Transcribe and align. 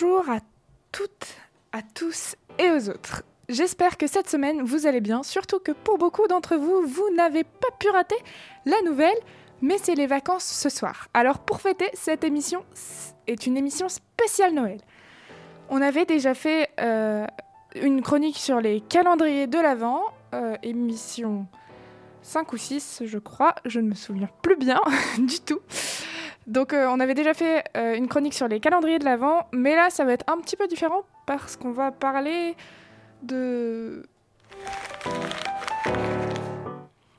Bonjour 0.00 0.30
à 0.30 0.38
toutes, 0.92 1.26
à 1.72 1.82
tous 1.82 2.36
et 2.60 2.70
aux 2.70 2.88
autres. 2.88 3.24
J'espère 3.48 3.96
que 3.96 4.06
cette 4.06 4.30
semaine 4.30 4.62
vous 4.62 4.86
allez 4.86 5.00
bien, 5.00 5.24
surtout 5.24 5.58
que 5.58 5.72
pour 5.72 5.98
beaucoup 5.98 6.28
d'entre 6.28 6.54
vous, 6.54 6.86
vous 6.86 7.10
n'avez 7.16 7.42
pas 7.42 7.66
pu 7.80 7.88
rater 7.88 8.14
la 8.64 8.80
nouvelle, 8.82 9.16
mais 9.60 9.76
c'est 9.76 9.96
les 9.96 10.06
vacances 10.06 10.44
ce 10.44 10.68
soir. 10.68 11.08
Alors 11.14 11.40
pour 11.40 11.60
fêter, 11.60 11.88
cette 11.94 12.22
émission 12.22 12.64
est 13.26 13.46
une 13.46 13.56
émission 13.56 13.88
spéciale 13.88 14.54
Noël. 14.54 14.78
On 15.68 15.82
avait 15.82 16.04
déjà 16.04 16.34
fait 16.34 16.70
euh, 16.78 17.26
une 17.74 18.00
chronique 18.00 18.38
sur 18.38 18.60
les 18.60 18.80
calendriers 18.80 19.48
de 19.48 19.58
l'Avent, 19.58 20.04
euh, 20.32 20.54
émission 20.62 21.48
5 22.22 22.52
ou 22.52 22.56
6 22.56 23.02
je 23.04 23.18
crois, 23.18 23.56
je 23.64 23.80
ne 23.80 23.88
me 23.88 23.94
souviens 23.96 24.28
plus 24.42 24.56
bien 24.56 24.80
du 25.18 25.40
tout. 25.40 25.60
Donc 26.48 26.72
euh, 26.72 26.88
on 26.88 26.98
avait 26.98 27.14
déjà 27.14 27.34
fait 27.34 27.62
euh, 27.76 27.94
une 27.94 28.08
chronique 28.08 28.32
sur 28.32 28.48
les 28.48 28.58
calendriers 28.58 28.98
de 28.98 29.04
l'Avent, 29.04 29.46
mais 29.52 29.76
là 29.76 29.90
ça 29.90 30.04
va 30.04 30.14
être 30.14 30.24
un 30.32 30.38
petit 30.38 30.56
peu 30.56 30.66
différent 30.66 31.02
parce 31.26 31.56
qu'on 31.56 31.72
va 31.72 31.92
parler 31.92 32.56
de... 33.22 34.02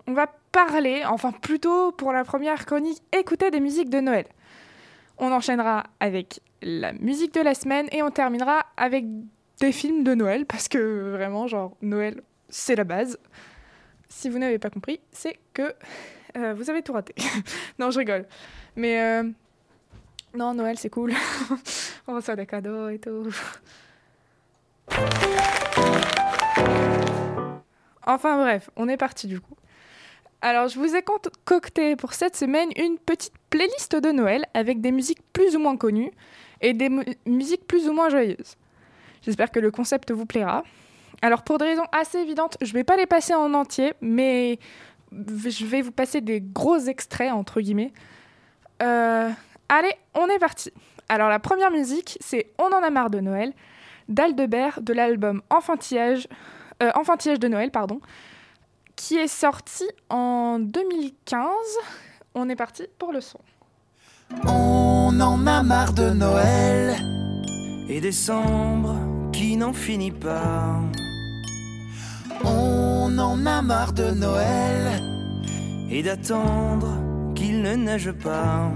On 0.07 0.13
va 0.13 0.25
parler, 0.51 1.03
enfin 1.05 1.31
plutôt 1.31 1.91
pour 1.91 2.11
la 2.11 2.23
première 2.23 2.65
chronique, 2.65 3.03
écouter 3.15 3.51
des 3.51 3.59
musiques 3.59 3.91
de 3.91 3.99
Noël. 3.99 4.25
On 5.19 5.31
enchaînera 5.31 5.83
avec 5.99 6.41
la 6.63 6.93
musique 6.93 7.35
de 7.35 7.41
la 7.41 7.53
semaine 7.53 7.87
et 7.91 8.01
on 8.01 8.09
terminera 8.09 8.65
avec 8.77 9.05
des 9.59 9.71
films 9.71 10.03
de 10.03 10.15
Noël 10.15 10.47
parce 10.47 10.67
que 10.67 11.11
vraiment, 11.11 11.45
genre, 11.45 11.77
Noël, 11.83 12.21
c'est 12.49 12.75
la 12.75 12.83
base. 12.83 13.19
Si 14.07 14.27
vous 14.27 14.39
n'avez 14.39 14.57
pas 14.57 14.71
compris, 14.71 14.99
c'est 15.11 15.37
que 15.53 15.75
euh, 16.37 16.53
vous 16.53 16.69
avez 16.69 16.81
tout 16.81 16.93
raté. 16.93 17.13
non, 17.79 17.91
je 17.91 17.99
rigole. 17.99 18.25
Mais 18.79 18.97
euh, 19.01 19.23
non, 20.33 20.53
Noël, 20.53 20.79
c'est 20.79 20.89
cool. 20.89 21.13
on 22.07 22.15
reçoit 22.15 22.37
des 22.37 22.45
cadeaux 22.45 22.87
et 22.87 22.97
tout. 22.97 23.27
Enfin 28.07 28.37
bref, 28.37 28.69
on 28.77 28.87
est 28.87 28.95
parti 28.95 29.27
du 29.27 29.41
coup. 29.41 29.55
Alors, 30.41 30.69
je 30.69 30.79
vous 30.79 30.95
ai 30.95 31.01
concocté 31.01 31.97
pour 31.97 32.13
cette 32.13 32.37
semaine 32.37 32.69
une 32.77 32.97
petite 32.97 33.33
playlist 33.49 33.97
de 33.97 34.11
Noël 34.13 34.45
avec 34.53 34.79
des 34.79 34.93
musiques 34.93 35.21
plus 35.33 35.57
ou 35.57 35.59
moins 35.59 35.75
connues 35.75 36.11
et 36.61 36.71
des 36.71 36.89
musiques 37.25 37.67
plus 37.67 37.89
ou 37.89 37.91
moins 37.91 38.07
joyeuses. 38.07 38.55
J'espère 39.23 39.51
que 39.51 39.59
le 39.59 39.71
concept 39.71 40.11
vous 40.11 40.25
plaira. 40.25 40.63
Alors, 41.21 41.43
pour 41.43 41.57
des 41.57 41.65
raisons 41.65 41.85
assez 41.91 42.19
évidentes, 42.19 42.55
je 42.61 42.69
ne 42.69 42.75
vais 42.75 42.85
pas 42.85 42.95
les 42.95 43.07
passer 43.07 43.33
en 43.33 43.53
entier, 43.53 43.91
mais 43.99 44.57
je 45.11 45.65
vais 45.65 45.81
vous 45.81 45.91
passer 45.91 46.21
des 46.21 46.39
gros 46.39 46.77
extraits, 46.77 47.33
entre 47.33 47.59
guillemets. 47.59 47.91
Euh, 48.81 49.29
allez, 49.67 49.93
on 50.13 50.27
est 50.27 50.39
parti. 50.39 50.71
Alors, 51.09 51.29
la 51.29 51.39
première 51.39 51.71
musique, 51.71 52.17
c'est 52.21 52.51
On 52.59 52.65
en 52.65 52.83
a 52.83 52.89
marre 52.89 53.09
de 53.09 53.19
Noël, 53.19 53.53
d'Aldebert, 54.07 54.81
de 54.81 54.93
l'album 54.93 55.41
Enfantillage, 55.49 56.27
euh, 56.83 56.91
Enfantillage 56.95 57.39
de 57.39 57.47
Noël, 57.47 57.71
pardon, 57.71 57.99
qui 58.95 59.17
est 59.17 59.27
sorti 59.27 59.85
en 60.09 60.59
2015. 60.59 61.47
On 62.35 62.47
est 62.49 62.55
parti 62.55 62.83
pour 62.97 63.11
le 63.11 63.21
son. 63.21 63.39
On 64.45 65.19
en 65.19 65.47
a 65.47 65.63
marre 65.63 65.93
de 65.93 66.11
Noël 66.11 66.95
et 67.89 67.99
décembre 67.99 68.95
qui 69.33 69.57
n'en 69.57 69.73
finit 69.73 70.11
pas. 70.11 70.79
On 72.45 73.17
en 73.17 73.45
a 73.45 73.61
marre 73.61 73.93
de 73.93 74.11
Noël 74.11 75.01
et 75.89 76.03
d'attendre 76.03 77.08
qu'il 77.39 77.61
ne 77.61 77.73
neige 77.73 78.11
pas. 78.11 78.69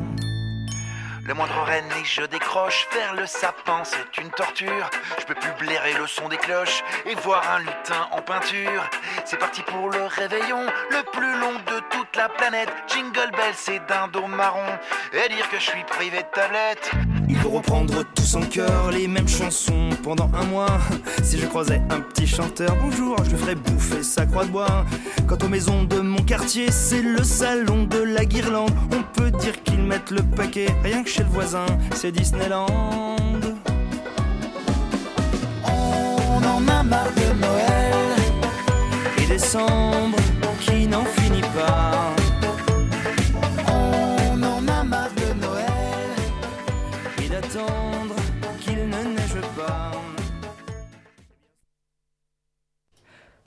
Le 1.28 1.34
moindre 1.34 1.69
et 1.69 2.06
je 2.06 2.24
décroche 2.24 2.88
vers 2.94 3.13
le 3.13 3.25
sapin, 3.25 3.84
c'est 3.84 4.22
une 4.22 4.29
torture. 4.31 4.90
Je 5.19 5.25
peux 5.25 5.35
plus 5.35 5.51
blairer 5.59 5.94
le 5.94 6.07
son 6.07 6.29
des 6.29 6.38
cloches 6.38 6.81
et 7.06 7.16
voir 7.16 7.44
un 7.56 7.59
lutin 7.59 8.07
en 8.12 8.22
peinture. 8.22 8.90
C'est 9.25 9.38
parti 9.38 9.62
pour 9.63 9.90
le 9.90 10.06
réveillon, 10.06 10.66
le 10.91 11.12
plus 11.12 11.38
long 11.40 11.53
de 11.53 11.79
toute 11.90 12.16
la 12.16 12.29
planète. 12.29 12.69
Jingle 12.88 13.31
bell, 13.31 13.53
c'est 13.53 13.81
dos 14.13 14.28
marron. 14.28 14.72
Et 15.12 15.28
dire 15.30 15.50
que 15.50 15.57
je 15.57 15.69
suis 15.69 15.84
privé 15.84 16.19
de 16.19 16.31
tablette. 16.34 16.91
Il 17.30 17.36
faut 17.38 17.50
reprendre 17.50 18.04
tout 18.16 18.24
son 18.24 18.42
cœur, 18.42 18.92
les 18.92 19.08
mêmes 19.08 19.28
chansons 19.28 19.90
pendant 20.04 20.30
un 20.34 20.46
mois. 20.46 20.80
Si 21.24 21.38
je 21.38 21.46
croisais 21.46 21.82
un 21.90 22.00
petit 22.00 22.28
chanteur, 22.28 22.76
bonjour, 22.82 23.16
je 23.24 23.32
lui 23.32 23.38
ferais 23.38 23.56
bouffer 23.56 24.04
sa 24.04 24.26
croix 24.26 24.46
de 24.46 24.52
bois. 24.52 24.86
Quant 25.28 25.38
aux 25.44 25.48
maisons 25.48 25.84
de 25.84 26.00
mon 26.00 26.22
quartier, 26.22 26.72
c'est 26.72 27.02
le 27.02 27.24
salon 27.24 27.84
de 27.84 28.00
la 28.00 28.26
guirlande. 28.26 28.72
On 28.92 29.04
peut 29.18 29.32
dire 29.32 29.62
qu'ils 29.64 29.84
mettent 29.84 30.12
le 30.12 30.22
paquet, 30.22 30.68
rien 30.84 31.04
que 31.04 31.10
chez 31.10 31.24
le 31.24 31.30
voisin, 31.30 31.66
c'est 31.96 32.12
Disneyland. 32.12 32.68
On 35.66 36.38
en 36.38 36.68
a 36.68 36.84
marre 36.84 37.12
de 37.16 37.40
Noël 37.40 38.20
et 39.18 39.26
décembre 39.28 40.12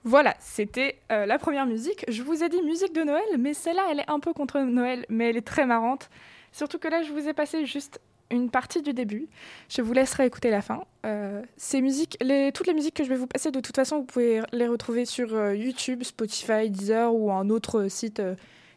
Voilà, 0.07 0.37
c'était 0.39 1.01
euh, 1.11 1.27
la 1.27 1.37
première 1.37 1.67
musique. 1.67 2.05
Je 2.07 2.23
vous 2.23 2.45
ai 2.45 2.49
dit 2.49 2.63
musique 2.63 2.95
de 2.95 3.03
Noël, 3.03 3.27
mais 3.41 3.55
celle-là, 3.55 3.89
elle 3.91 3.99
est 3.99 4.09
un 4.09 4.21
peu 4.21 4.33
contre 4.33 4.61
Noël, 4.61 5.05
mais 5.09 5.31
elle 5.31 5.37
est 5.37 5.47
très 5.47 5.67
marrante. 5.67 6.11
Surtout 6.53 6.79
que 6.79 6.87
là, 6.87 7.03
je 7.03 7.11
vous 7.11 7.27
ai 7.27 7.33
passé 7.33 7.67
juste 7.67 8.01
une 8.31 8.49
partie 8.49 8.83
du 8.83 8.93
début. 8.93 9.27
Je 9.69 9.83
vous 9.83 9.93
laisserai 9.93 10.25
écouter 10.25 10.51
la 10.51 10.63
fin. 10.63 10.85
Euh, 11.05 11.43
ces 11.57 11.81
musiques, 11.81 12.19
toutes 12.55 12.69
les 12.69 12.73
musiques 12.73 12.95
que 12.95 13.03
je 13.03 13.09
vais 13.09 13.17
vous 13.17 13.27
passer, 13.27 13.51
de 13.51 13.59
toute 13.59 13.75
façon, 13.75 13.99
vous 13.99 14.05
pouvez 14.05 14.43
les 14.53 14.69
retrouver 14.69 15.07
sur 15.07 15.35
euh, 15.35 15.57
YouTube, 15.57 16.05
Spotify, 16.05 16.71
Deezer 16.71 17.13
ou 17.13 17.33
un 17.33 17.51
autre 17.51 17.89
site 17.89 18.23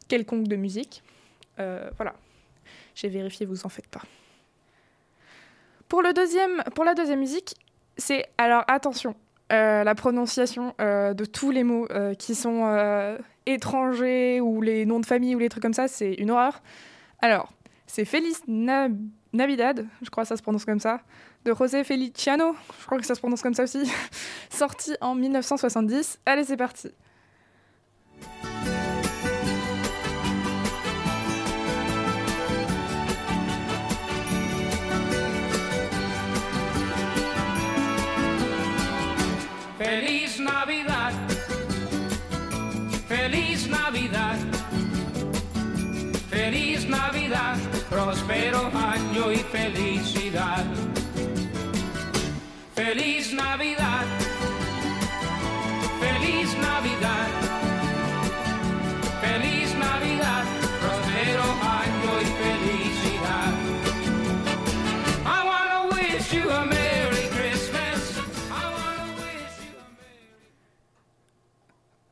quelconque 0.07 0.47
de 0.47 0.55
musique. 0.55 1.03
Voilà. 1.57 2.15
J'ai 2.95 3.09
vérifié, 3.09 3.45
vous 3.45 3.67
en 3.67 3.69
faites 3.69 3.87
pas. 3.87 4.01
Pour, 5.87 6.01
le 6.01 6.11
deuxième, 6.11 6.63
pour 6.73 6.85
la 6.85 6.95
deuxième 6.95 7.19
musique, 7.19 7.53
c'est 7.97 8.25
alors 8.39 8.63
attention, 8.67 9.15
euh, 9.51 9.83
la 9.83 9.95
prononciation 9.95 10.73
euh, 10.79 11.13
de 11.13 11.25
tous 11.25 11.51
les 11.51 11.63
mots 11.63 11.87
euh, 11.91 12.13
qui 12.13 12.35
sont 12.35 13.17
étrangers 13.45 14.39
ou 14.41 14.61
les 14.61 14.85
noms 14.85 14.99
de 14.99 15.05
famille 15.05 15.35
ou 15.35 15.39
les 15.39 15.49
trucs 15.49 15.63
comme 15.63 15.73
ça, 15.73 15.87
c'est 15.87 16.13
une 16.13 16.31
horreur. 16.31 16.61
Alors, 17.21 17.51
c'est 17.87 18.05
Feliz 18.05 18.41
Na- 18.47 18.89
Navidad, 19.33 19.85
je 20.01 20.09
crois 20.09 20.23
que 20.23 20.27
ça 20.27 20.37
se 20.37 20.41
prononce 20.41 20.65
comme 20.65 20.79
ça, 20.79 21.01
de 21.45 21.53
José 21.53 21.83
Feliciano, 21.83 22.55
je 22.79 22.85
crois 22.85 22.97
que 22.99 23.05
ça 23.05 23.15
se 23.15 23.19
prononce 23.19 23.41
comme 23.41 23.53
ça 23.53 23.63
aussi, 23.63 23.79
sorti 24.49 24.93
en 25.01 25.15
1970. 25.15 26.19
Allez, 26.25 26.43
c'est 26.43 26.57
parti. 26.57 26.89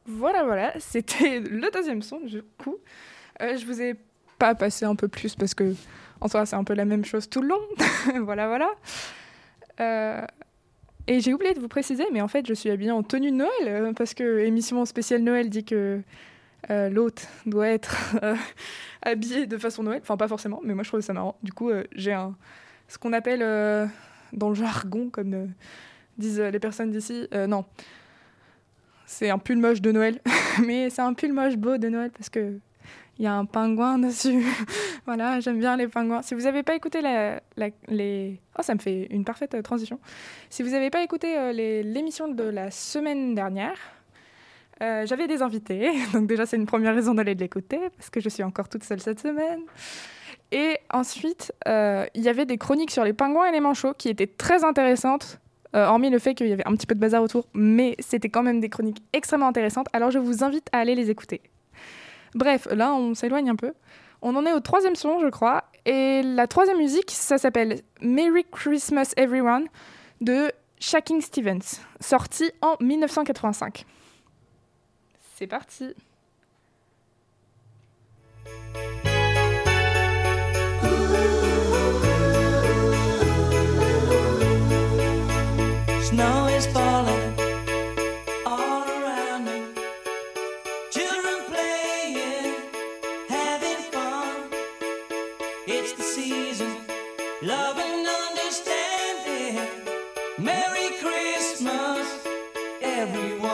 Voilà, 0.05 0.43
voilà, 0.43 0.73
c'était 0.79 1.39
le 1.39 1.69
deuxième 1.71 2.01
son 2.01 2.19
du 2.21 2.41
coup. 2.57 2.77
Euh, 3.41 3.55
je 3.55 3.65
vous 3.65 3.81
ai 3.81 3.95
pas 4.39 4.55
passé 4.55 4.85
un 4.85 4.95
peu 4.95 5.07
plus 5.07 5.35
parce 5.35 5.53
que 5.53 5.75
en 6.21 6.27
soi 6.27 6.45
c'est 6.45 6.55
un 6.55 6.63
peu 6.63 6.73
la 6.73 6.85
même 6.85 7.05
chose 7.05 7.29
tout 7.29 7.41
le 7.41 7.49
long. 7.49 7.61
voilà, 8.23 8.47
voilà. 8.47 8.69
Euh, 9.79 10.25
et 11.07 11.19
j'ai 11.19 11.33
oublié 11.33 11.53
de 11.53 11.59
vous 11.59 11.67
préciser, 11.67 12.05
mais 12.11 12.21
en 12.21 12.27
fait 12.27 12.45
je 12.47 12.53
suis 12.53 12.69
habillée 12.69 12.91
en 12.91 13.03
tenue 13.03 13.31
de 13.31 13.37
Noël 13.37 13.51
euh, 13.67 13.93
parce 13.93 14.13
que 14.13 14.39
émission 14.39 14.85
spéciale 14.85 15.21
Noël 15.21 15.49
dit 15.49 15.63
que 15.63 16.01
euh, 16.69 16.89
l'hôte 16.89 17.27
doit 17.45 17.67
être 17.67 18.15
habillé 19.01 19.47
de 19.47 19.57
façon 19.57 19.83
Noël. 19.83 19.99
Enfin 20.01 20.17
pas 20.17 20.27
forcément, 20.27 20.61
mais 20.63 20.73
moi 20.73 20.83
je 20.83 20.89
trouve 20.89 21.01
ça 21.01 21.13
marrant. 21.13 21.37
Du 21.43 21.53
coup 21.53 21.71
j'ai 21.93 22.13
un 22.13 22.35
ce 22.87 22.97
qu'on 22.97 23.13
appelle 23.13 23.39
dans 24.33 24.49
le 24.49 24.55
jargon 24.55 25.09
comme 25.09 25.53
disent 26.17 26.39
les 26.39 26.59
personnes 26.59 26.91
d'ici, 26.91 27.27
non. 27.47 27.65
C'est 29.05 29.29
un 29.29 29.37
pull 29.37 29.57
moche 29.57 29.81
de 29.81 29.93
Noël, 29.93 30.19
mais 30.65 30.89
c'est 30.89 31.01
un 31.01 31.13
pull 31.13 31.31
moche 31.31 31.55
beau 31.55 31.77
de 31.77 31.87
Noël 31.87 32.11
parce 32.11 32.29
que 32.29 32.59
Il 33.19 33.23
y 33.23 33.27
a 33.27 33.33
un 33.33 33.45
pingouin 33.45 33.97
dessus. 33.99 34.45
voilà, 35.05 35.39
j'aime 35.39 35.59
bien 35.59 35.75
les 35.75 35.87
pingouins. 35.87 36.21
Si 36.21 36.35
vous 36.35 36.41
n'avez 36.41 36.63
pas 36.63 36.75
écouté 36.75 37.01
les... 37.01 38.39
Oh, 38.57 38.61
ça 38.61 38.75
me 38.75 38.79
fait 38.79 39.07
une 39.09 39.25
parfaite 39.25 39.55
euh, 39.55 39.61
transition. 39.61 39.99
Si 40.49 40.63
vous 40.63 40.69
n'avez 40.69 40.89
pas 40.89 41.03
écouté 41.03 41.37
euh, 41.37 41.51
l'émission 41.83 42.27
de 42.27 42.43
la 42.43 42.69
semaine 42.69 43.33
dernière, 43.33 43.77
euh, 44.81 45.05
j'avais 45.05 45.27
des 45.27 45.41
invités. 45.41 45.91
Donc 46.13 46.27
déjà, 46.27 46.45
c'est 46.45 46.57
une 46.57 46.67
première 46.67 46.93
raison 46.93 47.13
d'aller 47.15 47.33
l'écouter, 47.33 47.79
parce 47.97 48.09
que 48.09 48.19
je 48.19 48.29
suis 48.29 48.43
encore 48.43 48.69
toute 48.69 48.83
seule 48.83 48.99
cette 48.99 49.19
semaine. 49.19 49.61
Et 50.51 50.77
ensuite, 50.93 51.51
il 51.65 52.21
y 52.21 52.29
avait 52.29 52.45
des 52.45 52.57
chroniques 52.57 52.91
sur 52.91 53.03
les 53.03 53.11
pingouins 53.11 53.47
et 53.47 53.51
les 53.51 53.59
manchots 53.59 53.93
qui 53.93 54.07
étaient 54.07 54.27
très 54.27 54.63
intéressantes, 54.63 55.41
hormis 55.73 56.09
le 56.09 56.19
fait 56.19 56.35
qu'il 56.35 56.47
y 56.47 56.53
avait 56.53 56.65
un 56.65 56.73
petit 56.73 56.87
peu 56.87 56.95
de 56.95 57.01
bazar 57.01 57.21
autour, 57.21 57.49
mais 57.53 57.97
c'était 57.99 58.29
quand 58.29 58.43
même 58.43 58.61
des 58.61 58.69
chroniques 58.69 59.03
extrêmement 59.11 59.49
intéressantes. 59.49 59.87
Alors 59.91 60.09
je 60.09 60.19
vous 60.19 60.45
invite 60.45 60.69
à 60.71 60.77
aller 60.77 60.95
les 60.95 61.09
écouter. 61.09 61.41
Bref, 62.35 62.67
là, 62.71 62.93
on 62.93 63.13
s'éloigne 63.13 63.49
un 63.49 63.55
peu. 63.55 63.73
On 64.21 64.35
en 64.35 64.45
est 64.45 64.53
au 64.53 64.59
troisième 64.59 64.95
son, 64.95 65.19
je 65.19 65.27
crois. 65.27 65.65
Et 65.85 66.21
la 66.23 66.47
troisième 66.47 66.77
musique, 66.77 67.11
ça 67.11 67.37
s'appelle 67.37 67.81
Merry 68.01 68.45
Christmas 68.51 69.13
Everyone 69.15 69.67
de 70.21 70.51
Shaking 70.79 71.21
Stevens, 71.21 71.81
sorti 71.99 72.51
en 72.61 72.75
1985. 72.79 73.85
C'est 75.35 75.47
parti. 75.47 75.93
Everyone. 103.15 103.46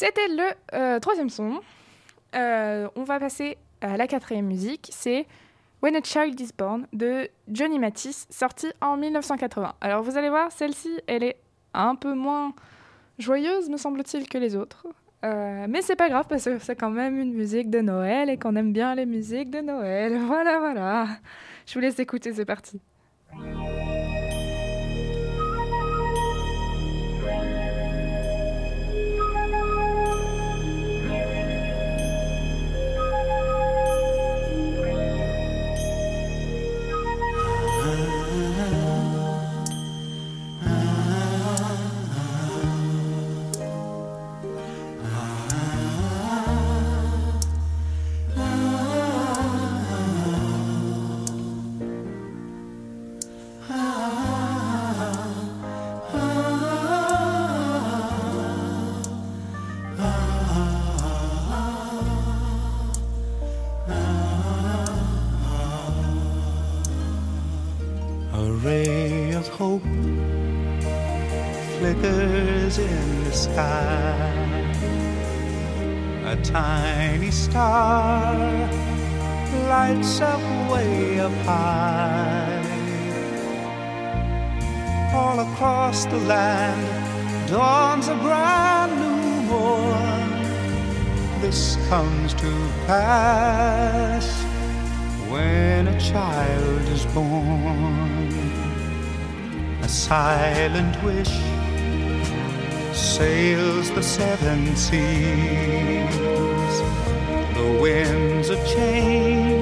C'était 0.00 0.28
le 0.28 0.44
euh, 0.72 0.98
troisième 0.98 1.28
son. 1.28 1.60
Euh, 2.34 2.88
on 2.96 3.04
va 3.04 3.20
passer 3.20 3.58
à 3.82 3.98
la 3.98 4.06
quatrième 4.06 4.46
musique. 4.46 4.88
C'est 4.90 5.26
When 5.82 5.94
a 5.94 6.00
Child 6.02 6.40
is 6.40 6.52
Born 6.56 6.86
de 6.94 7.28
Johnny 7.48 7.78
Mathis, 7.78 8.26
sorti 8.30 8.68
en 8.80 8.96
1980. 8.96 9.74
Alors 9.82 10.02
vous 10.02 10.16
allez 10.16 10.30
voir, 10.30 10.50
celle-ci, 10.52 10.88
elle 11.06 11.22
est 11.22 11.36
un 11.74 11.96
peu 11.96 12.14
moins 12.14 12.54
joyeuse, 13.18 13.68
me 13.68 13.76
semble-t-il, 13.76 14.26
que 14.26 14.38
les 14.38 14.56
autres. 14.56 14.86
Euh, 15.22 15.66
mais 15.68 15.82
c'est 15.82 15.96
pas 15.96 16.08
grave 16.08 16.24
parce 16.30 16.46
que 16.46 16.58
c'est 16.60 16.76
quand 16.76 16.88
même 16.88 17.18
une 17.18 17.34
musique 17.34 17.68
de 17.68 17.82
Noël 17.82 18.30
et 18.30 18.38
qu'on 18.38 18.56
aime 18.56 18.72
bien 18.72 18.94
les 18.94 19.04
musiques 19.04 19.50
de 19.50 19.60
Noël. 19.60 20.18
Voilà, 20.26 20.60
voilà. 20.60 21.08
Je 21.66 21.74
vous 21.74 21.80
laisse 21.80 21.98
écouter, 21.98 22.32
c'est 22.32 22.46
parti. 22.46 22.80
Up 81.20 81.32
high. 81.44 82.64
All 85.12 85.38
across 85.40 86.06
the 86.06 86.16
land 86.16 86.82
dawns 87.48 88.08
a 88.08 88.14
brand 88.14 88.92
new 89.02 89.42
morn. 89.50 90.30
This 91.42 91.76
comes 91.90 92.32
to 92.34 92.50
pass 92.86 94.26
when 95.28 95.88
a 95.88 96.00
child 96.00 96.82
is 96.96 97.04
born. 97.06 98.32
A 99.82 99.88
silent 99.88 100.96
wish 101.02 101.34
sails 102.96 103.90
the 103.90 104.02
seven 104.02 104.74
seas. 104.74 106.16
The 107.58 107.78
winds 107.82 108.48
of 108.48 108.58
change 108.66 109.59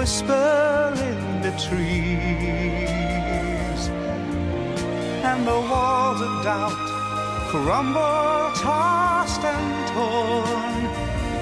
whisper 0.00 0.94
in 1.10 1.42
the 1.42 1.52
trees, 1.68 2.20
and 5.28 5.46
the 5.46 5.60
walls 5.70 6.22
of 6.22 6.42
doubt 6.42 6.72
crumble, 7.50 8.50
tossed 8.54 9.44
and 9.44 9.88
torn. 9.92 10.80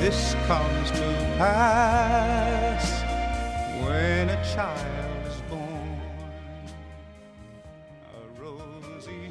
This 0.01 0.35
comes 0.49 0.91
to 0.91 1.07
pass 1.39 2.85
when 3.85 4.29
a 4.29 4.39
child 4.53 5.23
is 5.31 5.41
born. 5.49 5.69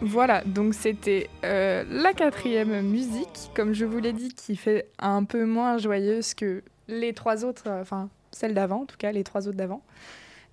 Voilà, 0.02 0.42
donc 0.46 0.74
c'était 0.74 1.30
euh, 1.44 1.84
la 1.90 2.14
quatrième 2.14 2.82
musique, 2.82 3.52
comme 3.54 3.74
je 3.74 3.84
vous 3.84 4.00
l'ai 4.00 4.14
dit, 4.14 4.34
qui 4.34 4.56
fait 4.56 4.88
un 5.00 5.26
peu 5.26 5.44
moins 5.44 5.78
joyeuse 5.78 6.34
que 6.34 6.64
les 6.88 7.12
trois 7.12 7.44
autres, 7.44 7.68
euh, 7.68 7.82
enfin 7.82 8.08
celle 8.38 8.54
d'avant 8.54 8.82
en 8.82 8.86
tout 8.86 8.98
cas, 8.98 9.12
les 9.12 9.24
trois 9.24 9.48
autres 9.48 9.58
d'avant, 9.58 9.82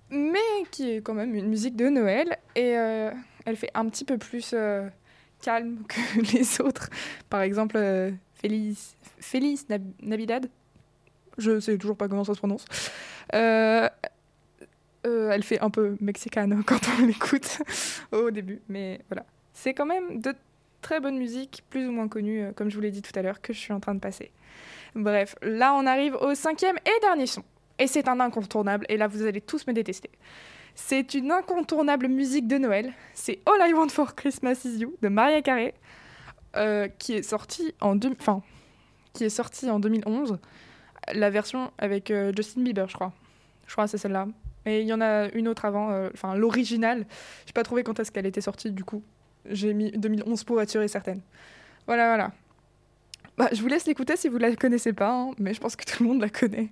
mais 0.09 0.39
qui 0.71 0.91
est 0.91 1.01
quand 1.01 1.13
même 1.13 1.35
une 1.35 1.47
musique 1.47 1.75
de 1.75 1.89
Noël 1.89 2.37
et 2.55 2.77
euh, 2.77 3.11
elle 3.45 3.55
fait 3.55 3.71
un 3.73 3.87
petit 3.89 4.05
peu 4.05 4.17
plus 4.17 4.51
euh, 4.53 4.87
calme 5.41 5.83
que 5.87 6.35
les 6.35 6.61
autres. 6.61 6.89
Par 7.29 7.41
exemple, 7.41 7.77
euh, 7.77 8.11
Feliz, 8.33 8.95
Feliz 9.19 9.67
Nab- 9.69 9.91
Navidad, 10.01 10.49
je 11.37 11.59
sais 11.59 11.77
toujours 11.77 11.97
pas 11.97 12.07
comment 12.07 12.23
ça 12.23 12.33
se 12.33 12.39
prononce. 12.39 12.65
Euh, 13.33 13.87
elle 15.03 15.43
fait 15.43 15.59
un 15.59 15.69
peu 15.69 15.95
mexicane 16.01 16.63
quand 16.65 16.79
on 16.99 17.05
l'écoute 17.05 17.59
au 18.11 18.31
début, 18.31 18.61
mais 18.69 19.01
voilà. 19.09 19.25
C'est 19.53 19.73
quand 19.73 19.85
même 19.85 20.19
de 20.19 20.33
très 20.81 20.99
bonne 20.99 21.17
musique, 21.17 21.63
plus 21.69 21.87
ou 21.87 21.91
moins 21.91 22.07
connue, 22.07 22.51
comme 22.55 22.69
je 22.69 22.75
vous 22.75 22.81
l'ai 22.81 22.91
dit 22.91 23.01
tout 23.01 23.17
à 23.17 23.21
l'heure, 23.21 23.41
que 23.41 23.53
je 23.53 23.59
suis 23.59 23.73
en 23.73 23.79
train 23.79 23.95
de 23.95 23.99
passer. 23.99 24.31
Bref, 24.95 25.35
là 25.41 25.73
on 25.75 25.85
arrive 25.85 26.15
au 26.15 26.35
cinquième 26.35 26.77
et 26.77 26.99
dernier 27.01 27.27
son. 27.27 27.43
Et 27.79 27.87
c'est 27.87 28.07
un 28.07 28.19
incontournable, 28.19 28.85
et 28.89 28.97
là 28.97 29.07
vous 29.07 29.23
allez 29.23 29.41
tous 29.41 29.67
me 29.67 29.73
détester. 29.73 30.09
C'est 30.75 31.13
une 31.13 31.31
incontournable 31.31 32.07
musique 32.07 32.47
de 32.47 32.57
Noël. 32.57 32.93
C'est 33.13 33.39
All 33.45 33.69
I 33.69 33.73
Want 33.73 33.89
for 33.89 34.15
Christmas 34.15 34.61
Is 34.65 34.77
You 34.79 34.95
de 35.01 35.07
Maria 35.09 35.41
Carey, 35.41 35.73
euh, 36.57 36.87
qui 36.99 37.13
est 37.13 37.23
sortie 37.23 37.73
en 37.81 37.95
deux- 37.95 38.15
enfin, 38.19 38.41
qui 39.13 39.23
est 39.25 39.29
sortie 39.29 39.69
en 39.69 39.79
2011. 39.79 40.37
La 41.13 41.29
version 41.29 41.71
avec 41.77 42.11
euh, 42.11 42.31
Justin 42.35 42.61
Bieber, 42.63 42.87
je 42.89 42.95
crois. 42.95 43.13
Je 43.67 43.71
crois 43.73 43.85
que 43.85 43.91
c'est 43.91 43.97
celle-là. 43.97 44.27
Et 44.65 44.81
il 44.81 44.87
y 44.87 44.93
en 44.93 45.01
a 45.01 45.29
une 45.33 45.47
autre 45.47 45.65
avant, 45.65 45.91
euh, 45.91 46.09
enfin 46.13 46.35
l'original. 46.35 47.05
J'ai 47.45 47.53
pas 47.53 47.63
trouvé 47.63 47.83
quand 47.83 47.99
est-ce 47.99 48.11
qu'elle 48.11 48.25
était 48.25 48.41
sortie, 48.41 48.71
du 48.71 48.83
coup. 48.83 49.03
J'ai 49.49 49.73
mis 49.73 49.91
2011 49.91 50.43
pour 50.43 50.61
être 50.61 50.69
sûre 50.69 50.81
et 50.81 50.87
certaine. 50.87 51.21
Voilà, 51.87 52.07
voilà. 52.07 52.31
Bah, 53.37 53.49
je 53.51 53.61
vous 53.61 53.67
laisse 53.67 53.85
l'écouter 53.85 54.15
si 54.15 54.27
vous 54.29 54.37
la 54.37 54.55
connaissez 54.55 54.93
pas, 54.93 55.11
hein, 55.11 55.31
mais 55.39 55.53
je 55.53 55.59
pense 55.61 55.75
que 55.75 55.83
tout 55.85 56.03
le 56.03 56.09
monde 56.09 56.21
la 56.21 56.29
connaît. 56.29 56.69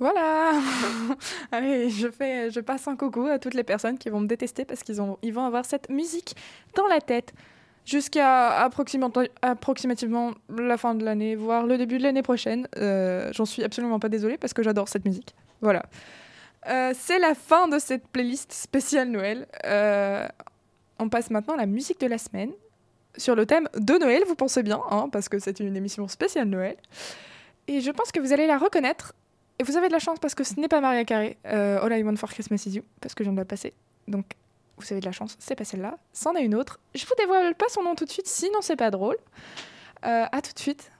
Voilà 0.00 0.52
Allez, 1.52 1.90
je, 1.90 2.10
fais, 2.10 2.50
je 2.50 2.60
passe 2.60 2.88
un 2.88 2.96
coucou 2.96 3.26
à 3.26 3.38
toutes 3.38 3.54
les 3.54 3.62
personnes 3.64 3.98
qui 3.98 4.08
vont 4.08 4.20
me 4.20 4.26
détester 4.26 4.64
parce 4.64 4.82
qu'ils 4.82 5.00
ont- 5.00 5.18
ils 5.22 5.32
vont 5.32 5.44
avoir 5.44 5.64
cette 5.64 5.88
musique 5.90 6.34
dans 6.74 6.86
la 6.86 7.00
tête 7.00 7.32
jusqu'à 7.84 8.66
approximati- 8.68 9.30
approximativement 9.42 10.32
la 10.48 10.76
fin 10.76 10.94
de 10.94 11.04
l'année, 11.04 11.34
voire 11.36 11.66
le 11.66 11.76
début 11.78 11.98
de 11.98 12.02
l'année 12.02 12.22
prochaine. 12.22 12.66
Euh, 12.76 13.30
J'en 13.32 13.44
suis 13.44 13.62
absolument 13.62 13.98
pas 14.00 14.08
désolée 14.08 14.38
parce 14.38 14.54
que 14.54 14.62
j'adore 14.62 14.88
cette 14.88 15.04
musique. 15.04 15.34
Voilà. 15.60 15.82
Euh, 16.68 16.92
C'est 16.96 17.18
la 17.18 17.34
fin 17.34 17.68
de 17.68 17.78
cette 17.78 18.06
playlist 18.08 18.52
spéciale 18.52 19.08
Noël. 19.10 19.46
Euh, 19.66 20.26
on 20.98 21.08
passe 21.08 21.30
maintenant 21.30 21.54
à 21.54 21.58
la 21.58 21.66
musique 21.66 22.00
de 22.00 22.06
la 22.06 22.18
semaine 22.18 22.52
sur 23.16 23.34
le 23.34 23.44
thème 23.44 23.68
de 23.76 23.94
Noël, 23.98 24.22
vous 24.26 24.34
pensez 24.36 24.62
bien, 24.62 24.80
hein, 24.90 25.08
parce 25.10 25.28
que 25.28 25.38
c'est 25.38 25.58
une 25.60 25.76
émission 25.76 26.06
spéciale 26.08 26.48
Noël. 26.48 26.76
Et 27.66 27.80
je 27.80 27.90
pense 27.90 28.12
que 28.12 28.20
vous 28.20 28.32
allez 28.32 28.46
la 28.46 28.56
reconnaître 28.56 29.14
et 29.60 29.62
vous 29.62 29.76
avez 29.76 29.88
de 29.88 29.92
la 29.92 29.98
chance 29.98 30.18
parce 30.18 30.34
que 30.34 30.42
ce 30.42 30.58
n'est 30.58 30.68
pas 30.68 30.80
Maria 30.80 31.04
Carey, 31.04 31.36
euh, 31.44 31.82
All 31.82 31.92
I 31.92 32.02
Want 32.02 32.16
for 32.16 32.30
Christmas 32.30 32.62
Is 32.64 32.76
You, 32.76 32.82
parce 33.02 33.14
que 33.14 33.22
je 33.22 33.28
viens 33.28 33.38
de 33.38 33.46
passer. 33.46 33.74
Donc, 34.08 34.24
vous 34.78 34.86
avez 34.90 35.00
de 35.02 35.04
la 35.04 35.12
chance, 35.12 35.36
c'est 35.38 35.54
pas 35.54 35.64
celle-là, 35.64 35.98
c'en 36.14 36.34
est 36.34 36.42
une 36.42 36.54
autre. 36.54 36.80
Je 36.94 37.04
vous 37.04 37.12
dévoile 37.18 37.54
pas 37.54 37.66
son 37.68 37.82
nom 37.82 37.94
tout 37.94 38.06
de 38.06 38.10
suite, 38.10 38.26
sinon 38.26 38.62
c'est 38.62 38.76
pas 38.76 38.90
drôle. 38.90 39.16
Euh, 40.06 40.24
à 40.32 40.40
tout 40.40 40.54
de 40.54 40.58
suite 40.58 40.90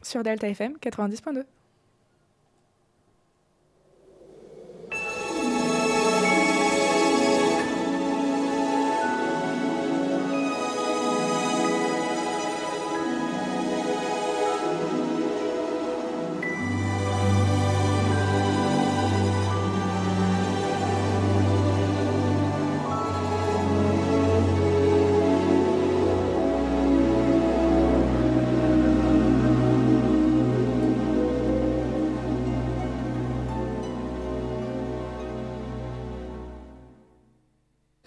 sur 0.00 0.22
Delta 0.22 0.46
FM 0.46 0.76
90.2. 0.80 1.44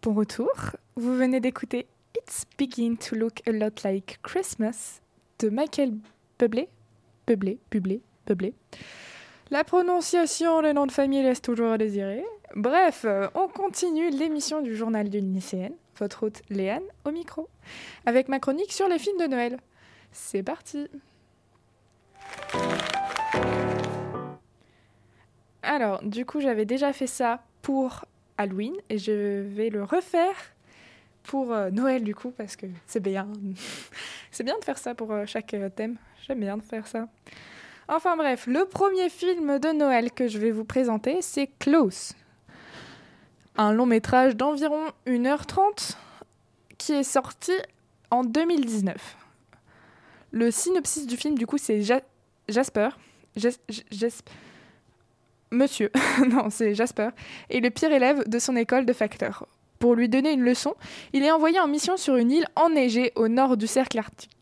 Bon 0.00 0.14
retour. 0.14 0.48
Vous 0.96 1.14
venez 1.14 1.40
d'écouter 1.40 1.86
It's 2.16 2.46
Begin 2.56 2.96
to 2.96 3.16
Look 3.16 3.46
a 3.46 3.52
Lot 3.52 3.82
Like 3.84 4.18
Christmas 4.22 5.02
de 5.40 5.50
Michael 5.50 5.98
Bublé. 6.38 6.70
Bublé, 7.26 7.58
Bublé, 7.70 8.00
Bublé. 8.26 8.54
La 9.52 9.62
prononciation, 9.62 10.60
le 10.60 10.72
nom 10.72 10.86
de 10.86 10.92
famille 10.92 11.22
laisse 11.22 11.40
toujours 11.40 11.70
à 11.70 11.78
désirer. 11.78 12.24
Bref, 12.56 13.04
euh, 13.04 13.28
on 13.36 13.46
continue 13.46 14.10
l'émission 14.10 14.60
du 14.60 14.74
journal 14.74 15.08
d'une 15.08 15.32
lycéenne, 15.32 15.74
votre 15.98 16.24
hôte 16.24 16.42
Léane, 16.50 16.82
au 17.04 17.12
micro, 17.12 17.48
avec 18.06 18.26
ma 18.28 18.40
chronique 18.40 18.72
sur 18.72 18.88
les 18.88 18.98
films 18.98 19.18
de 19.18 19.26
Noël. 19.26 19.60
C'est 20.10 20.42
parti 20.42 20.88
Alors, 25.62 26.02
du 26.02 26.26
coup, 26.26 26.40
j'avais 26.40 26.64
déjà 26.64 26.92
fait 26.92 27.06
ça 27.06 27.44
pour 27.62 28.04
Halloween 28.38 28.74
et 28.88 28.98
je 28.98 29.42
vais 29.42 29.70
le 29.70 29.84
refaire 29.84 30.34
pour 31.22 31.52
euh, 31.52 31.70
Noël 31.70 32.02
du 32.02 32.16
coup 32.16 32.32
parce 32.32 32.56
que 32.56 32.66
c'est 32.86 33.00
bien. 33.00 33.28
c'est 34.32 34.44
bien 34.44 34.58
de 34.58 34.64
faire 34.64 34.78
ça 34.78 34.96
pour 34.96 35.12
euh, 35.12 35.24
chaque 35.24 35.54
thème. 35.76 35.98
J'aime 36.26 36.40
bien 36.40 36.56
de 36.56 36.62
faire 36.62 36.88
ça. 36.88 37.06
Enfin 37.88 38.16
bref, 38.16 38.46
le 38.46 38.64
premier 38.66 39.08
film 39.08 39.58
de 39.58 39.68
Noël 39.72 40.10
que 40.10 40.26
je 40.28 40.38
vais 40.38 40.50
vous 40.50 40.64
présenter, 40.64 41.22
c'est 41.22 41.48
Close. 41.58 42.12
Un 43.56 43.72
long 43.72 43.86
métrage 43.86 44.36
d'environ 44.36 44.82
1h30 45.06 45.96
qui 46.78 46.92
est 46.92 47.04
sorti 47.04 47.52
en 48.10 48.24
2019. 48.24 49.16
Le 50.32 50.50
synopsis 50.50 51.06
du 51.06 51.16
film, 51.16 51.38
du 51.38 51.46
coup, 51.46 51.58
c'est 51.58 51.80
Ja- 51.80 52.02
Jasper. 52.48 52.88
Jas- 53.36 53.58
Jas- 53.68 53.82
Jas- 53.90 54.22
Monsieur, 55.52 55.90
non, 56.28 56.50
c'est 56.50 56.74
Jasper, 56.74 57.10
est 57.50 57.60
le 57.60 57.70
pire 57.70 57.92
élève 57.92 58.28
de 58.28 58.38
son 58.40 58.56
école 58.56 58.84
de 58.84 58.92
facteur. 58.92 59.46
Pour 59.78 59.94
lui 59.94 60.08
donner 60.08 60.32
une 60.32 60.42
leçon, 60.42 60.74
il 61.12 61.22
est 61.22 61.30
envoyé 61.30 61.60
en 61.60 61.68
mission 61.68 61.96
sur 61.96 62.16
une 62.16 62.32
île 62.32 62.46
enneigée 62.56 63.12
au 63.14 63.28
nord 63.28 63.56
du 63.56 63.66
cercle 63.68 63.98
arctique. 63.98 64.32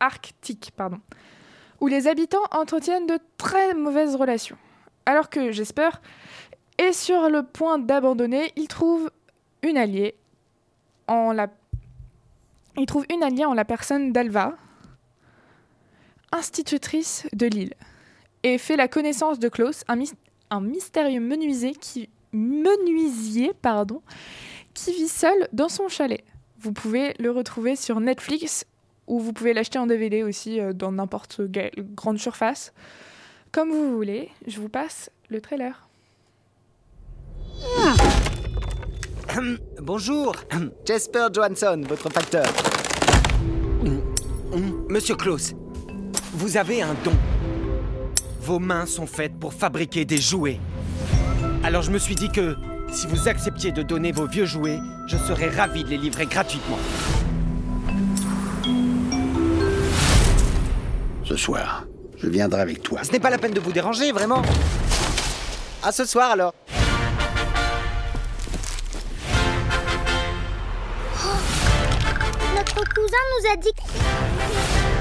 Arctique, 0.00 0.72
pardon, 0.76 0.98
où 1.80 1.86
les 1.86 2.06
habitants 2.06 2.44
entretiennent 2.52 3.06
de 3.06 3.18
très 3.36 3.74
mauvaises 3.74 4.14
relations. 4.14 4.56
Alors 5.06 5.30
que 5.30 5.50
Jasper 5.50 5.90
est 6.78 6.92
sur 6.92 7.28
le 7.28 7.42
point 7.42 7.78
d'abandonner, 7.78 8.52
il 8.56 8.68
trouve 8.68 9.10
une 9.62 9.76
alliée 9.76 10.14
en 11.08 11.32
la 11.32 11.48
trouve 12.86 13.04
une 13.10 13.22
alliée 13.22 13.44
en 13.44 13.52
la 13.52 13.64
personne 13.64 14.12
d'Alva, 14.12 14.56
institutrice 16.32 17.26
de 17.34 17.46
l'île, 17.46 17.74
et 18.42 18.56
fait 18.56 18.76
la 18.76 18.88
connaissance 18.88 19.38
de 19.38 19.48
Klaus, 19.48 19.84
un 19.88 20.60
mystérieux 20.60 21.20
menuisier 21.20 21.74
qui, 21.74 22.08
menuisier 22.32 23.52
pardon, 23.60 24.02
qui 24.72 24.92
vit 24.92 25.08
seul 25.08 25.48
dans 25.52 25.68
son 25.68 25.88
chalet. 25.88 26.24
Vous 26.58 26.72
pouvez 26.72 27.14
le 27.18 27.30
retrouver 27.30 27.76
sur 27.76 28.00
Netflix 28.00 28.64
ou 29.06 29.20
vous 29.20 29.32
pouvez 29.32 29.52
l'acheter 29.52 29.78
en 29.78 29.86
DVD 29.86 30.22
aussi 30.22 30.60
euh, 30.60 30.72
dans 30.72 30.92
n'importe 30.92 31.40
quelle 31.52 31.72
grande 31.94 32.18
surface. 32.18 32.72
Comme 33.52 33.70
vous 33.70 33.96
voulez, 33.96 34.30
je 34.46 34.60
vous 34.60 34.68
passe 34.68 35.10
le 35.28 35.40
trailer. 35.40 35.88
Bonjour, 39.80 40.34
Jasper 40.86 41.28
Johansson, 41.32 41.82
votre 41.88 42.10
facteur. 42.10 42.46
Monsieur 44.88 45.16
Klaus, 45.16 45.54
vous 46.32 46.56
avez 46.56 46.82
un 46.82 46.94
don. 47.04 47.12
Vos 48.40 48.58
mains 48.58 48.86
sont 48.86 49.06
faites 49.06 49.38
pour 49.38 49.52
fabriquer 49.52 50.04
des 50.04 50.18
jouets. 50.18 50.58
Alors 51.62 51.82
je 51.82 51.90
me 51.90 51.98
suis 51.98 52.14
dit 52.14 52.30
que 52.30 52.56
si 52.90 53.06
vous 53.06 53.28
acceptiez 53.28 53.70
de 53.70 53.82
donner 53.82 54.12
vos 54.12 54.26
vieux 54.26 54.46
jouets, 54.46 54.80
je 55.06 55.16
serais 55.16 55.48
ravi 55.48 55.84
de 55.84 55.90
les 55.90 55.98
livrer 55.98 56.26
gratuitement. 56.26 56.78
Ce 61.30 61.36
soir, 61.36 61.84
je 62.20 62.26
viendrai 62.26 62.60
avec 62.60 62.82
toi. 62.82 63.04
Ce 63.04 63.12
n'est 63.12 63.20
pas 63.20 63.30
la 63.30 63.38
peine 63.38 63.52
de 63.52 63.60
vous 63.60 63.70
déranger, 63.70 64.10
vraiment. 64.10 64.42
À 65.80 65.92
ce 65.92 66.04
soir 66.04 66.32
alors. 66.32 66.52
Notre 72.56 72.74
cousin 72.74 73.16
nous 73.38 73.52
a 73.52 73.56
dit 73.58 73.70
que 73.72 73.82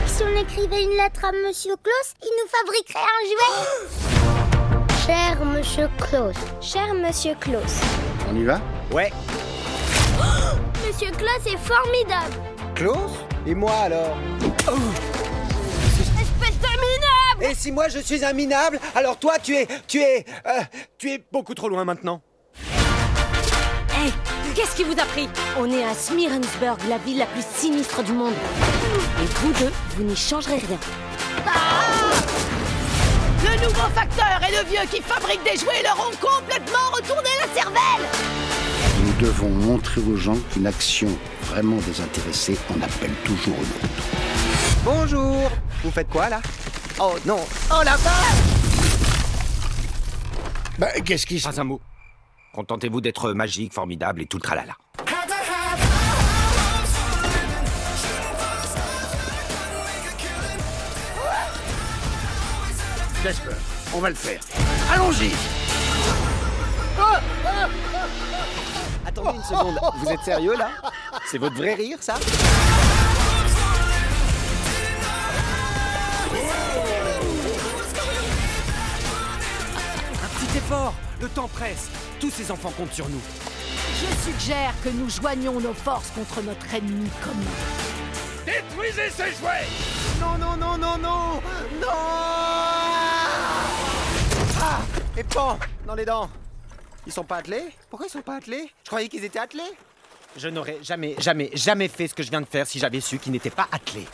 si 0.06 0.22
on 0.22 0.40
écrivait 0.40 0.84
une 0.84 0.98
lettre 0.98 1.26
à 1.26 1.32
Monsieur 1.32 1.74
Klaus, 1.82 2.14
il 2.22 2.32
nous 2.38 2.48
fabriquerait 2.48 3.00
un 3.00 3.26
jouet. 3.26 4.86
Cher 5.08 5.44
Monsieur 5.44 5.90
Klaus, 5.98 6.36
cher 6.62 6.94
Monsieur 6.94 7.34
Klaus, 7.40 7.82
On 8.32 8.36
y 8.36 8.44
va? 8.44 8.62
Ouais, 8.92 9.12
Monsieur 10.88 11.10
Klaus 11.10 11.44
est 11.48 11.58
formidable. 11.58 12.36
Klaus 12.76 13.14
Et 13.48 13.56
moi 13.56 13.74
alors? 13.86 14.16
Minable 14.40 14.94
Et 17.42 17.56
si 17.56 17.72
moi 17.72 17.88
je 17.88 18.00
suis 18.00 18.24
un 18.26 18.34
minable, 18.34 18.80
alors 18.96 19.18
toi 19.18 19.36
tu 19.42 19.56
es. 19.56 19.68
Tu 19.88 20.00
es. 20.02 20.26
euh, 20.46 20.62
tu 20.98 21.12
es 21.12 21.24
beaucoup 21.32 21.54
trop 21.54 21.70
loin 21.70 21.86
maintenant. 21.86 22.22
Hey, 23.94 24.12
qu'est-ce 24.56 24.76
qui 24.76 24.84
vous 24.84 24.94
a 25.00 25.06
pris 25.06 25.30
On 25.58 25.70
est 25.72 25.84
à 25.84 25.94
Smirensburg, 25.94 26.78
la 26.90 26.98
ville 26.98 27.18
la 27.20 27.26
plus 27.26 27.44
sinistre 27.56 28.04
du 28.04 28.12
monde. 28.14 28.34
Et 29.22 29.26
vous 29.26 29.54
deux, 29.54 29.72
vous 29.98 30.04
n'y 30.04 30.16
changerez 30.16 30.58
rien. 30.58 30.78
Le 33.44 33.56
nouveau 33.66 33.88
facteur 33.96 34.40
et 34.48 34.52
le 34.52 34.70
vieux 34.70 34.86
qui 34.92 35.02
fabrique 35.02 35.44
des 35.44 35.58
jouets 35.58 35.82
leur 35.84 35.98
ont 36.00 36.12
complètement 36.20 36.92
retourné 36.94 37.30
la 37.42 37.48
cervelle 37.62 38.06
Nous 39.04 39.26
devons 39.26 39.50
montrer 39.50 40.02
aux 40.02 40.18
gens 40.18 40.38
qu'une 40.52 40.68
action 40.68 41.08
vraiment 41.44 41.78
désintéressée 41.78 42.58
en 42.70 42.82
appelle 42.82 43.14
toujours 43.24 43.56
une 43.56 43.86
autre. 43.86 44.04
Bonjour 44.84 45.50
Vous 45.84 45.92
faites 45.92 46.10
quoi 46.10 46.30
là? 46.30 46.42
Oh 47.02 47.16
non 47.26 47.40
Oh 47.72 47.82
la 47.84 47.96
vache 47.96 48.36
Bah, 50.78 50.88
qu'est-ce 51.06 51.26
qui 51.26 51.40
se... 51.40 51.48
Pas 51.48 51.62
un 51.62 51.64
mot. 51.64 51.82
Contentez-vous 52.54 53.00
d'être 53.00 53.32
magique, 53.32 53.74
formidable 53.74 54.22
et 54.22 54.26
tout 54.26 54.38
le 54.38 54.42
tralala. 54.42 54.74
Jasper, 63.24 63.56
on 63.94 64.00
va 64.00 64.10
le 64.10 64.16
faire. 64.16 64.42
Allons-y 64.94 65.32
attendez 69.06 69.38
une 69.38 69.44
seconde. 69.44 69.80
Vous 69.98 70.10
êtes 70.10 70.22
sérieux 70.22 70.56
là? 70.58 70.70
C'est 71.30 71.38
votre 71.38 71.56
vrai 71.56 71.74
rire 71.76 71.98
ça? 72.02 72.16
Le 81.20 81.28
temps 81.30 81.48
presse. 81.48 81.90
Tous 82.20 82.30
ces 82.30 82.52
enfants 82.52 82.72
comptent 82.78 82.94
sur 82.94 83.10
nous. 83.10 83.22
Je 83.96 84.30
suggère 84.32 84.72
que 84.84 84.90
nous 84.90 85.10
joignions 85.10 85.60
nos 85.60 85.74
forces 85.74 86.12
contre 86.12 86.44
notre 86.44 86.72
ennemi 86.72 87.10
commun. 87.24 87.44
Détruisez 88.46 89.10
ces 89.10 89.32
jouets 89.40 89.66
Non, 90.22 90.38
non, 90.38 90.56
non, 90.56 90.78
non, 90.78 90.98
non 91.00 91.42
Non! 91.82 91.88
Ah 94.62 94.82
Et 95.18 95.24
pan 95.24 95.58
Dans 95.88 95.96
les 95.96 96.06
dents. 96.06 96.30
Ils 97.08 97.14
sont 97.14 97.24
pas 97.24 97.38
attelés? 97.38 97.74
Pourquoi 97.90 98.06
ils 98.08 98.12
sont 98.12 98.22
pas 98.22 98.36
attelés? 98.36 98.72
Je 98.84 98.90
croyais 98.90 99.08
qu'ils 99.08 99.26
étaient 99.26 99.40
attelés. 99.40 99.64
Je 100.38 100.50
n'aurais 100.50 100.78
jamais, 100.84 101.16
jamais, 101.18 101.50
jamais 101.56 101.88
fait 101.88 102.08
ce 102.08 102.14
que 102.14 102.22
je 102.22 102.30
viens 102.30 102.42
de 102.42 102.48
faire 102.48 102.68
si 102.68 102.78
j'avais 102.78 103.02
su 103.02 103.18
qu'ils 103.18 103.32
n'étaient 103.32 103.50
pas 103.50 103.68
attelés. 103.72 104.06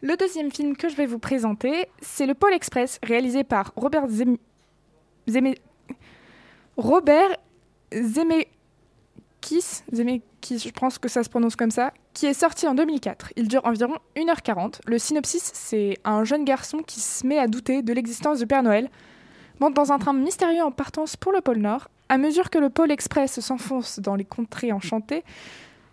Le 0.00 0.16
deuxième 0.16 0.52
film 0.52 0.76
que 0.76 0.88
je 0.88 0.94
vais 0.94 1.06
vous 1.06 1.18
présenter, 1.18 1.88
c'est 2.00 2.26
le 2.26 2.34
Pôle 2.34 2.52
Express, 2.52 3.00
réalisé 3.02 3.42
par 3.42 3.72
Robert 3.74 4.06
Zem... 4.08 4.36
Robert 6.76 7.36
Zemeckis, 7.92 8.46
Zemeckis, 9.92 10.58
je 10.60 10.70
pense 10.70 10.98
que 10.98 11.08
ça 11.08 11.24
se 11.24 11.28
prononce 11.28 11.56
comme 11.56 11.72
ça, 11.72 11.92
qui 12.14 12.26
est 12.26 12.34
sorti 12.34 12.68
en 12.68 12.76
2004. 12.76 13.32
Il 13.34 13.48
dure 13.48 13.66
environ 13.66 13.96
1h40. 14.14 14.80
Le 14.86 14.98
synopsis, 14.98 15.50
c'est 15.52 15.98
un 16.04 16.22
jeune 16.22 16.44
garçon 16.44 16.78
qui 16.78 17.00
se 17.00 17.26
met 17.26 17.40
à 17.40 17.48
douter 17.48 17.82
de 17.82 17.92
l'existence 17.92 18.38
du 18.38 18.46
Père 18.46 18.62
Noël, 18.62 18.90
monte 19.58 19.74
dans 19.74 19.90
un 19.90 19.98
train 19.98 20.12
mystérieux 20.12 20.62
en 20.62 20.70
partance 20.70 21.16
pour 21.16 21.32
le 21.32 21.40
pôle 21.40 21.58
Nord. 21.58 21.88
À 22.08 22.18
mesure 22.18 22.50
que 22.50 22.58
le 22.58 22.70
Pôle 22.70 22.92
Express 22.92 23.40
s'enfonce 23.40 23.98
dans 23.98 24.14
les 24.14 24.24
contrées 24.24 24.70
enchantées, 24.70 25.24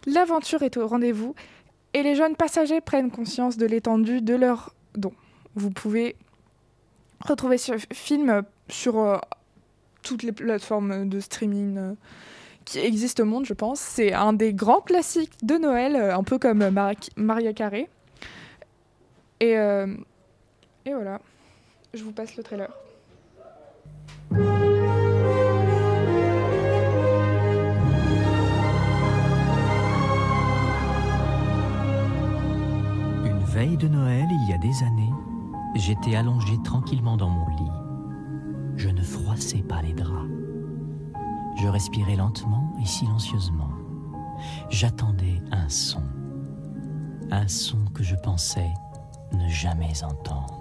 l'aventure 0.05 0.61
est 0.61 0.77
au 0.77 0.87
rendez-vous 0.87 1.33
et 1.95 2.03
les 2.03 2.13
jeunes 2.13 2.35
passagers 2.35 2.81
prennent 2.81 3.09
conscience 3.09 3.55
de 3.55 3.65
l'étendue 3.65 4.21
de 4.21 4.35
leurs 4.35 4.73
dons. 4.95 5.13
Vous 5.55 5.71
pouvez 5.71 6.17
retrouver 7.21 7.57
ce 7.57 7.71
film 7.93 8.43
sur 8.67 8.99
euh, 8.99 9.17
toutes 10.03 10.23
les 10.23 10.33
plateformes 10.33 11.07
de 11.07 11.19
streaming 11.21 11.77
euh, 11.77 11.93
qui 12.65 12.79
existent 12.79 13.23
au 13.23 13.25
monde, 13.25 13.45
je 13.45 13.53
pense. 13.53 13.79
C'est 13.79 14.11
un 14.11 14.33
des 14.33 14.53
grands 14.53 14.81
classiques 14.81 15.33
de 15.41 15.55
Noël, 15.55 15.95
euh, 15.95 16.13
un 16.15 16.23
peu 16.23 16.37
comme 16.37 16.69
Mar- 16.69 16.91
Maria 17.15 17.53
Carré. 17.53 17.87
Et, 19.39 19.53
et 19.53 20.93
voilà, 20.93 21.19
je 21.93 22.03
vous 22.03 22.11
passe 22.11 22.35
le 22.37 22.43
trailer. 22.43 22.69
Veille 33.55 33.77
de 33.77 33.87
Noël, 33.87 34.27
il 34.29 34.49
y 34.49 34.53
a 34.53 34.57
des 34.57 34.83
années, 34.83 35.13
j'étais 35.75 36.17
allongé 36.17 36.61
tranquillement 36.61 37.15
dans 37.15 37.29
mon 37.29 37.47
lit. 37.55 37.71
Je 38.75 38.89
ne 38.89 39.01
froissais 39.01 39.61
pas 39.61 39.81
les 39.81 39.93
draps. 39.93 40.29
Je 41.55 41.69
respirais 41.69 42.17
lentement 42.17 42.73
et 42.81 42.85
silencieusement. 42.85 43.69
J'attendais 44.69 45.41
un 45.53 45.69
son. 45.69 46.03
Un 47.31 47.47
son 47.47 47.77
que 47.93 48.03
je 48.03 48.15
pensais 48.15 48.73
ne 49.31 49.47
jamais 49.47 50.03
entendre. 50.03 50.54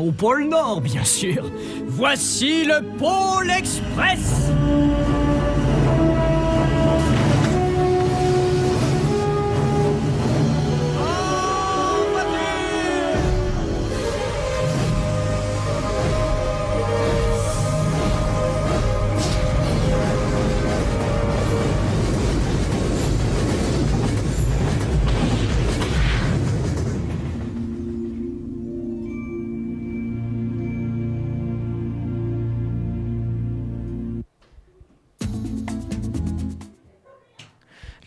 Au 0.00 0.12
pôle 0.12 0.48
Nord, 0.48 0.80
bien 0.80 1.04
sûr. 1.04 1.50
Voici 1.86 2.64
le 2.64 2.82
pôle 2.98 3.50
Express 3.50 4.50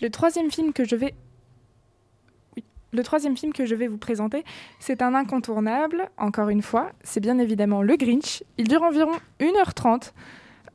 Le 0.04 0.10
troisième 0.10 0.52
film 0.52 0.74
que 3.54 3.66
je 3.66 3.74
vais 3.74 3.88
vous 3.88 3.98
présenter, 3.98 4.44
c'est 4.80 5.02
un 5.02 5.16
incontournable, 5.16 6.10
encore 6.18 6.50
une 6.50 6.62
fois, 6.62 6.92
c'est 7.04 7.22
bien 7.22 7.39
évidemment 7.39 7.82
Le 7.82 7.96
Grinch. 7.96 8.44
Il 8.58 8.68
dure 8.68 8.84
environ 8.84 9.13
1h30. 9.39 10.12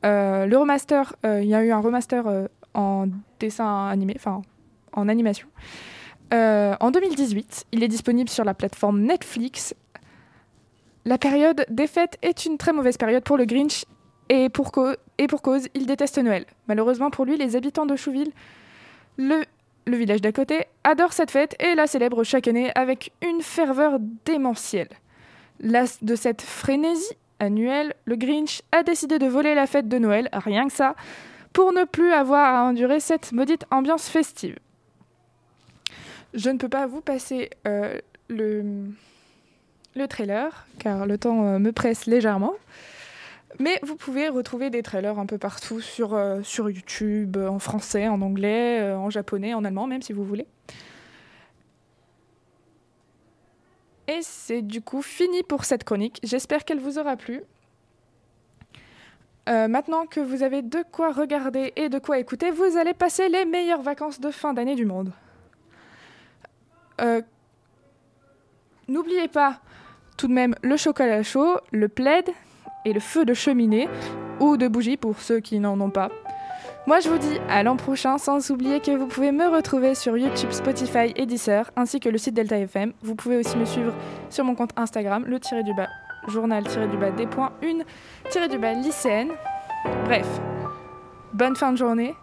Euh, 0.03 0.45
le 0.45 0.57
remaster, 0.57 1.15
euh, 1.25 1.41
il 1.43 1.47
y 1.47 1.53
a 1.53 1.63
eu 1.63 1.71
un 1.71 1.79
remaster 1.79 2.27
euh, 2.27 2.47
en 2.73 3.07
dessin 3.39 3.87
animé, 3.87 4.15
enfin 4.15 4.41
en 4.93 5.07
animation. 5.07 5.47
En 6.31 6.91
2018, 6.91 7.67
il 7.71 7.83
est 7.83 7.87
disponible 7.87 8.29
sur 8.29 8.43
la 8.43 8.55
plateforme 8.55 9.01
Netflix. 9.01 9.75
La 11.05 11.19
période 11.19 11.65
des 11.69 11.87
fêtes 11.87 12.17
est 12.21 12.45
une 12.45 12.57
très 12.57 12.73
mauvaise 12.73 12.97
période 12.97 13.23
pour 13.23 13.37
le 13.37 13.45
Grinch 13.45 13.85
et 14.29 14.49
pour 14.49 14.71
cause, 14.71 15.67
il 15.73 15.85
déteste 15.85 16.17
Noël. 16.17 16.45
Malheureusement 16.67 17.11
pour 17.11 17.25
lui, 17.25 17.37
les 17.37 17.55
habitants 17.55 17.85
de 17.85 17.95
Chouville 17.95 18.31
le, 19.17 19.43
village 19.87 20.21
d'à 20.21 20.31
côté 20.31 20.65
adore 20.83 21.13
cette 21.13 21.31
fête 21.31 21.55
et 21.59 21.75
la 21.75 21.87
célèbre 21.87 22.23
chaque 22.23 22.47
année 22.47 22.71
avec 22.75 23.11
une 23.21 23.41
ferveur 23.41 23.97
démentielle. 24.25 24.89
Las 25.59 26.03
de 26.03 26.15
cette 26.15 26.41
frénésie 26.41 27.17
annuelle, 27.39 27.93
le 28.05 28.15
Grinch 28.15 28.61
a 28.71 28.83
décidé 28.83 29.19
de 29.19 29.25
voler 29.25 29.55
la 29.55 29.67
fête 29.67 29.87
de 29.87 29.97
Noël, 29.97 30.29
rien 30.31 30.67
que 30.67 30.73
ça, 30.73 30.95
pour 31.53 31.73
ne 31.73 31.83
plus 31.83 32.11
avoir 32.11 32.55
à 32.55 32.63
endurer 32.63 32.99
cette 32.99 33.31
maudite 33.31 33.65
ambiance 33.71 34.07
festive. 34.07 34.57
Je 36.33 36.49
ne 36.49 36.57
peux 36.57 36.69
pas 36.69 36.85
vous 36.85 37.01
passer 37.01 37.49
euh, 37.67 37.99
le, 38.27 38.63
le 39.95 40.07
trailer, 40.07 40.67
car 40.77 41.05
le 41.05 41.17
temps 41.17 41.45
euh, 41.45 41.59
me 41.59 41.71
presse 41.71 42.05
légèrement. 42.05 42.53
Mais 43.57 43.79
vous 43.81 43.95
pouvez 43.95 44.29
retrouver 44.29 44.69
des 44.69 44.83
trailers 44.83 45.17
un 45.17 45.25
peu 45.25 45.37
partout 45.37 45.81
sur, 45.81 46.13
euh, 46.13 46.41
YouTube, 46.57 47.37
euh, 47.37 47.47
en 47.47 47.59
français, 47.59 48.07
en 48.07 48.21
anglais, 48.21 48.79
euh, 48.81 48.97
en 48.97 49.09
japonais, 49.09 49.53
en 49.53 49.65
allemand, 49.65 49.87
même 49.87 50.03
si 50.03 50.13
vous 50.13 50.23
voulez. 50.23 50.45
Et 54.07 54.19
c'est 54.21 54.61
du 54.61 54.81
coup 54.81 55.01
fini 55.01 55.43
pour 55.43 55.65
cette 55.65 55.83
chronique. 55.83 56.19
J'espère 56.23 56.63
qu'elle 56.63 56.79
vous 56.79 56.99
aura 56.99 57.15
plu. 57.15 57.41
Maintenant 59.47 60.05
que 60.05 60.19
vous 60.19 60.43
avez 60.43 60.61
de 60.61 60.83
quoi 60.91 61.11
regarder 61.11 61.73
et 61.75 61.89
de 61.89 61.97
quoi 61.97 62.19
écouter, 62.19 62.51
vous 62.51 62.77
allez 62.77 62.93
passer 62.93 63.29
les 63.29 63.45
meilleures 63.45 63.81
vacances 63.81 64.19
de 64.19 64.29
fin 64.29 64.53
d'année 64.53 64.75
du 64.75 64.85
monde. 64.85 65.11
N'oubliez 68.87 69.27
pas 69.27 69.59
tout 70.17 70.27
de 70.27 70.33
même 70.33 70.53
le 70.61 70.77
chocolat 70.77 71.23
chaud, 71.23 71.57
le 71.71 71.87
plaid 71.87 72.29
et 72.85 72.93
le 72.93 72.99
feu 72.99 73.25
de 73.25 73.33
cheminée 73.33 73.87
ou 74.39 74.57
de 74.57 74.67
bougie 74.67 74.97
pour 74.97 75.19
ceux 75.19 75.39
qui 75.39 75.59
n'en 75.59 75.79
ont 75.79 75.89
pas. 75.89 76.09
Moi, 76.87 77.01
je 77.01 77.09
vous 77.09 77.17
dis 77.17 77.39
à 77.49 77.61
l'an 77.61 77.75
prochain, 77.75 78.17
sans 78.17 78.49
oublier 78.49 78.79
que 78.79 78.91
vous 78.91 79.05
pouvez 79.05 79.31
me 79.31 79.47
retrouver 79.47 79.95
sur 79.95 80.17
YouTube, 80.17 80.51
Spotify 80.51 81.13
et 81.15 81.25
Deezer, 81.25 81.69
ainsi 81.75 81.99
que 81.99 82.09
le 82.09 82.17
site 82.17 82.33
Delta 82.33 82.57
FM. 82.57 82.93
Vous 83.03 83.15
pouvez 83.15 83.37
aussi 83.37 83.57
me 83.57 83.65
suivre 83.65 83.93
sur 84.29 84.43
mon 84.43 84.55
compte 84.55 84.71
Instagram, 84.75 85.23
le 85.27 85.39
tiré 85.39 85.61
du 85.63 85.73
bas, 85.73 85.89
journal 86.27 86.63
tiré 86.67 86.87
du 86.87 86.97
bas 86.97 87.11
des 87.11 87.27
points, 87.27 87.51
une 87.61 87.83
tiré 88.31 88.47
du 88.47 88.57
bas 88.57 88.73
lycéenne. 88.73 89.29
Bref, 90.05 90.27
bonne 91.33 91.55
fin 91.55 91.71
de 91.73 91.77
journée, 91.77 92.15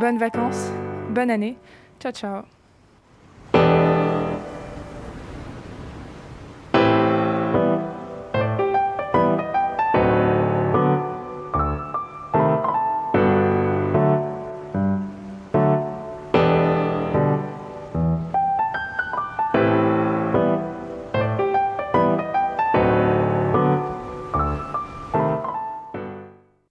bonnes 0.00 0.18
vacances, 0.18 0.68
bonne 1.10 1.30
année. 1.30 1.56
Ciao 2.00 2.12
ciao. 2.12 2.57